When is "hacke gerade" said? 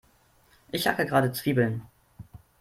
0.87-1.31